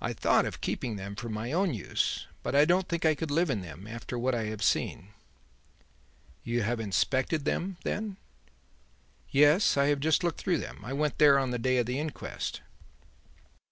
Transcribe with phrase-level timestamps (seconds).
[0.00, 3.32] I thought of keeping them for my own use, but I don't think I could
[3.32, 5.08] live in them after what I have seen."
[6.44, 8.18] "You have inspected them, then?"
[9.30, 10.84] "Yes; I have just looked through them.
[10.84, 12.60] I went there on the day of the inquest."